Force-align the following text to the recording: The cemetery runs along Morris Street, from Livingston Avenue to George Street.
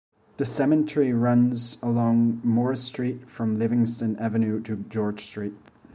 The 0.37 0.47
cemetery 0.47 1.13
runs 1.13 1.77
along 1.83 2.41
Morris 2.43 2.83
Street, 2.83 3.29
from 3.29 3.59
Livingston 3.59 4.17
Avenue 4.17 4.59
to 4.63 4.77
George 4.77 5.23
Street. 5.23 5.53